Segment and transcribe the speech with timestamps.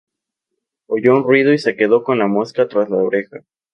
[0.87, 3.41] Oyó un ruido y se quedó con la mosca tras la oreja